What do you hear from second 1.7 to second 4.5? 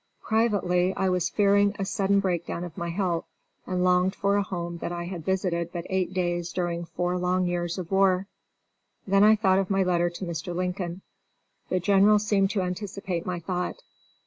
a sudden break down of my health, and longed for a